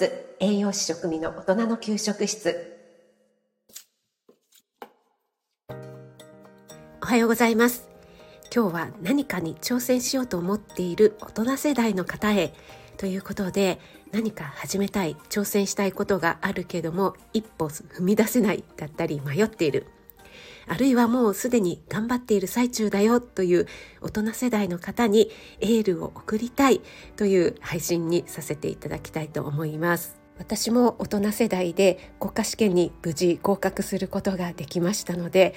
[0.00, 0.10] ス
[0.40, 2.56] 栄養士食味の大人の給食室。
[7.02, 7.86] おはようございます。
[8.54, 12.54] 今日は何かに挑戦しようと思っている大人世代の方へ。
[12.96, 13.78] ということで
[14.10, 19.86] 何か始めたい挑戦したいことがあるけども一歩踏み出せないだったり迷っている。
[20.70, 23.66] あるいはもうすでに頑張っている最中だよという
[24.00, 26.80] 大人世代の方にエールを送りたい
[27.16, 30.20] という配信にさせていただきたいと思います。
[30.38, 35.56] 私も大人世代で国家試験に無事合格することができましたので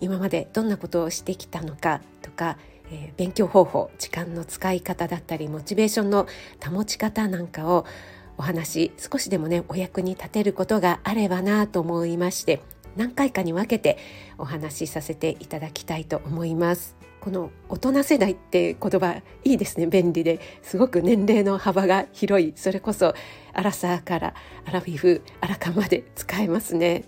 [0.00, 2.56] 今までどんなことをしてきたのかとか、
[2.90, 6.26] えー、勉強方法時間の使い方だったりモチベーションの
[6.64, 7.84] 保ち方なんかを
[8.38, 12.62] お話少しでもねお役に立てることがあればなと思いまして
[12.96, 13.98] 何回かに分けて
[14.38, 16.96] お話しさせていただきたいと思います。
[17.20, 19.86] この大人世代って言葉いいですね。
[19.86, 20.40] 便利で。
[20.62, 22.52] すごく年齢の幅が広い。
[22.54, 23.14] それこそ
[23.54, 24.34] アラサーから
[24.66, 27.04] アラフィフアラカまで使えますね。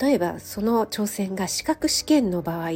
[0.00, 2.70] 例えばその挑戦が資格試験の場合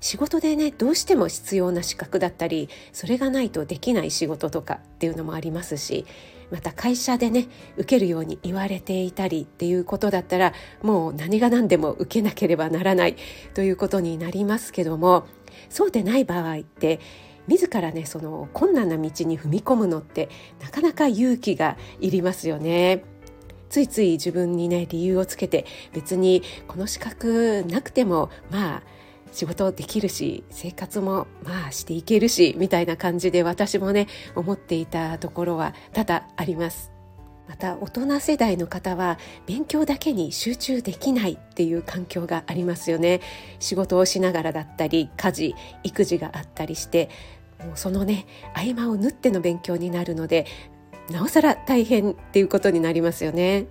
[0.00, 6.06] 仕事でねどうしても必要な資格だったりそれがないとできない仕事とかっていうのもありますし
[6.50, 10.52] また会社でね受けるように言われていたりっていうことだったら
[10.82, 13.16] もう何が何でも受けなければならない
[13.54, 15.26] ということになりますけども
[15.68, 17.00] そうでない場合って
[17.48, 20.28] 自らねその困難な道に踏み込むのって
[20.60, 23.04] なかなか勇気がいりますよね。
[23.68, 28.82] ついつい自分にね理由をつけて別にこの資格なくてもまあ
[29.32, 36.96] 仕事できるし生活もまあしていけるしみたいな感じで私もね思っていたところは多々あります。
[37.48, 43.20] また大人世代の方は勉強だけに集中できないっていう環境がありますよね
[43.60, 47.08] 仕事をしながらだったり家事育児があったりして
[47.64, 50.46] もうそのね合間を縫っての勉強になるので
[51.10, 53.66] なおさら大変っていうことになりますよね。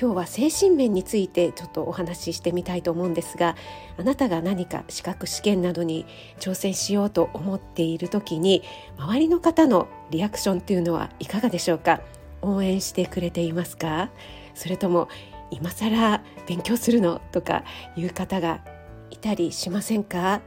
[0.00, 3.56] 今日は精神面についてちょっとお話ししてみたいと思うんですが
[3.98, 6.06] あなたが何か資格試験などに
[6.38, 8.62] 挑戦しようと思っている時に
[8.98, 12.00] 周りの方のリアクションっていうのはいかがでしょうか？
[12.40, 14.10] 応援してくれていますか？
[14.54, 15.08] それとも
[15.50, 17.64] 今更勉強するのとか
[17.96, 18.64] いう方が
[19.10, 20.40] いたりしませんか？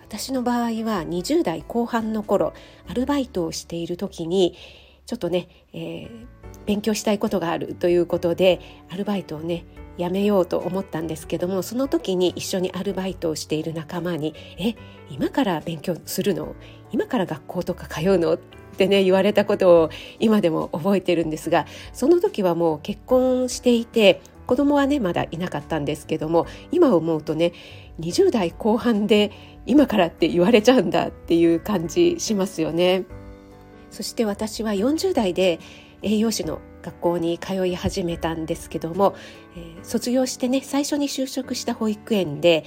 [0.00, 2.54] 私の場合は20代後半の頃
[2.88, 4.56] アルバイトをしている時に
[5.08, 6.08] ちょっとね、えー、
[6.66, 8.60] 勉強したいことがあるということで
[8.90, 9.64] アルバイトをね
[9.96, 14.74] やめようと思ったんですけどもその時に一緒にアルバイトをしている仲間に「え
[15.08, 16.54] 今から勉強するの？
[16.92, 18.38] 今から学校とか通うの?」っ
[18.76, 21.64] てね言われたことを今でも覚えてるんですが
[21.94, 27.54] その時はもう結婚していて子供はねまだいなかったんですけども今思うとね
[27.98, 29.32] 20代後半で
[29.64, 33.04] 今からって言われちゃうんだっていう感じしますよね。
[33.90, 35.60] そして私は40代で
[36.02, 39.14] 栄養士の学校に通い始めたんですけども、
[39.56, 42.64] えー、卒業してね最初に就職した保育園で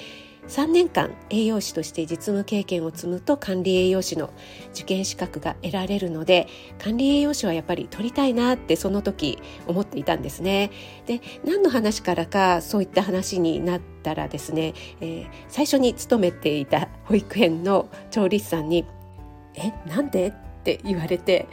[0.48, 4.34] 3年間栄養士として実務経験を積むと管理栄養士の
[4.74, 6.48] 受験資格が得られるので
[6.80, 10.72] 管理栄養士はやっぱり取りたいなってその時思っていたんですね。
[11.06, 18.86] で何の話からかそういった話になったらですね、えー、最初に勤めていた保育園の調理師さんに
[19.56, 21.48] 「えなんで?」って言われて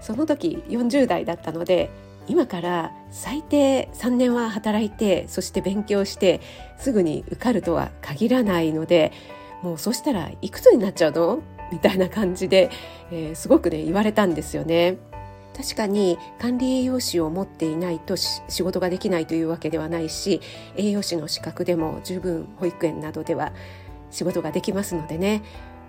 [0.00, 1.90] その時40代だったので
[2.26, 6.40] 今から最低3年は働いてそして勉強して
[6.78, 9.12] すぐに受かるとは限らないので
[9.62, 11.42] もうそしたらいくつになっちゃうの？
[11.72, 12.70] みたいな感じで、
[13.10, 14.96] えー、すごくね言われたんですよね。
[15.56, 20.40] 確かに管理栄養士を持っていないと仕事ができないというわけではないし
[20.76, 23.52] 栄養士の資格でも十分保育園などでは
[24.10, 25.44] 仕事ができますのでね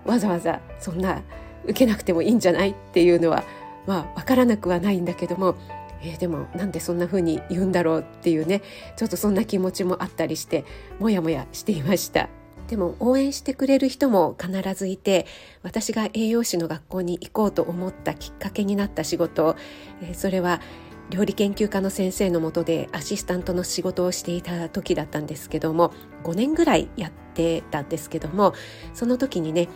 [0.05, 1.23] わざわざそんな
[1.65, 3.43] 受けなくてもいいんじゃないっていうのは
[3.85, 5.55] まあ分からなくはないんだけども、
[6.01, 8.61] えー、でもなんでそんな風に言うんだろうっていうね
[8.95, 10.65] ちょっとそんな気持ちもあったりして
[10.99, 12.29] もやもやしていました。
[12.67, 15.27] でも応援してくれる人も必ずいて
[15.61, 19.55] 私が栄養士の学校に行こうと思ったきっかけになった仕事、
[20.01, 20.61] えー、それは
[21.09, 28.53] 料理研究家の先生のもとでアシスタントの仕事をしていた時だったんですけども5年ぐらいやってたんですけども
[28.93, 29.69] その時にね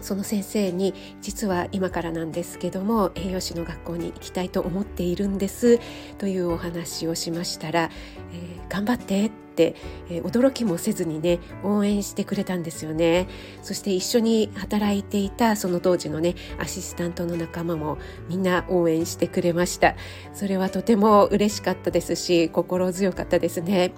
[0.00, 5.78] その先生に実は今からなんですけども栄養士の学校に行きたいと思っているんです
[6.18, 7.90] というお話をしましたら、
[8.32, 9.74] えー、頑張ってって、
[10.08, 13.28] え、驚きもせずにね応援してくれたんですよね。
[13.62, 17.98] そして一緒に働いていたその当時のねアシスタントの仲間も
[18.28, 19.96] みんな応援してくれました。
[20.32, 23.92] それはとても嬉しかったですし心強かったですね。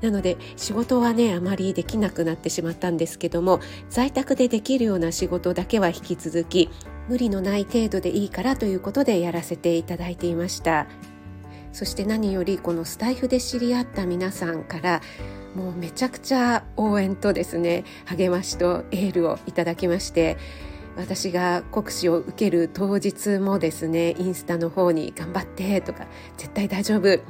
[0.00, 6.70] なので仕事はねあまりできなくなってしまったんですけども在宅でできるような仕事だけは引き続き
[7.08, 10.86] 無理のない程度でいいからということでやらせていただいていました。
[11.76, 15.02] そして何よりこのスタイフで知り合った皆さんから
[15.54, 20.38] もうめちゃくちゃ応援とですね励ましとエールをいただきまして
[20.96, 26.06] 私が国試を受ける当日もですねインスタの方に「頑張って」とか
[26.38, 27.20] 「絶対大丈夫」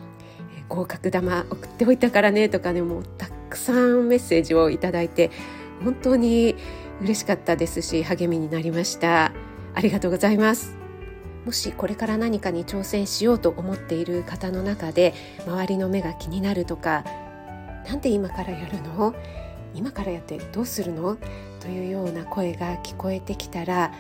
[0.68, 5.30] 合格玉送っておいたからねとかねもうたくさんメッセージをいただいて
[5.84, 6.56] 本当に
[7.00, 9.32] 嬉しかったですし励みになりました。
[9.74, 10.74] ありがとうございます。
[11.44, 15.14] もしこれから何かに挑戦しようと思っている方の中で
[15.46, 17.04] 周りの目が気になるとか
[17.86, 19.14] なんで今からやるの？
[19.74, 21.18] 今からやってどうするの？
[21.60, 23.92] というような声が聞こえてきたら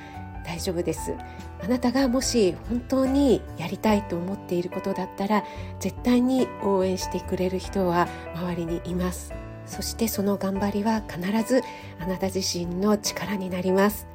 [0.46, 1.12] 大丈夫です。
[1.60, 5.44] あなたがもし本当にやりたいと思っていることだったら
[5.80, 9.34] 絶対に応援してくれる人は周りにいます。
[9.66, 11.62] そしてその頑張りは必ず
[11.98, 14.06] あなた自身の力になります。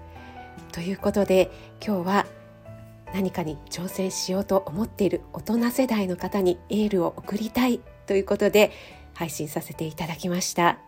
[0.71, 1.51] ということで
[1.85, 2.25] 今日は
[3.13, 8.71] 何かに挑戦しようと思っている大人世代の方にエールを送りたいということで
[9.13, 10.79] 配信させていただきました。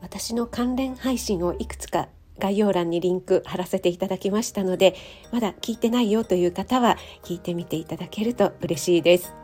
[0.00, 2.08] 私の関連配信をいくつか
[2.38, 4.94] 概要欄にリンク貼らせていただきましたので
[5.32, 9.34] まだ聞いてないよという方は聞いてみていただけると嬉しいです。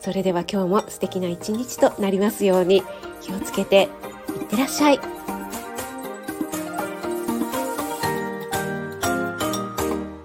[0.00, 2.82] それでは今日も素敵な一日となりますように
[3.22, 3.88] 気をつけて
[4.28, 5.00] いってらっしゃい。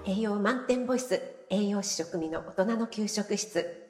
[0.06, 3.89] 栄養満点ボイス栄養士食味の大人の給食室。